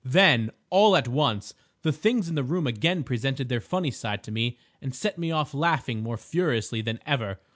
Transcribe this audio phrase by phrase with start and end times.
[0.03, 1.53] "Then, all at once,
[1.83, 5.29] the things in the room again presented their funny side to me and set me
[5.29, 7.39] off laughing more furiously than ever.